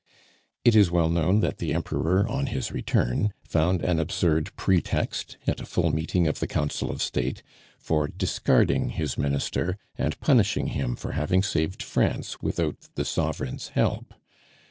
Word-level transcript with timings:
It 0.65 0.75
is 0.75 0.89
well 0.89 1.09
known 1.09 1.41
that 1.41 1.59
the 1.59 1.75
Emperor 1.75 2.27
on 2.27 2.47
his 2.47 2.71
return 2.71 3.33
found 3.43 3.83
an 3.83 3.99
absurd 3.99 4.49
pretext, 4.55 5.37
at 5.45 5.59
a 5.59 5.65
full 5.67 5.91
meeting 5.93 6.25
of 6.27 6.39
the 6.39 6.47
Council 6.47 6.89
of 6.89 7.03
State, 7.03 7.43
for 7.77 8.07
discarding 8.07 8.89
his 8.89 9.15
Minister 9.15 9.77
and 9.99 10.19
punishing 10.19 10.69
him 10.69 10.95
for 10.95 11.11
having 11.11 11.43
saved 11.43 11.83
France 11.83 12.41
without 12.41 12.89
the 12.95 13.05
Sovereign's 13.05 13.67
help. 13.67 14.15